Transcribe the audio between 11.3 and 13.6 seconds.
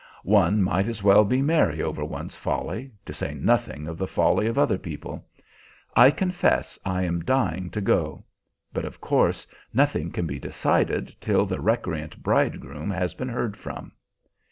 the recreant bridegroom has been heard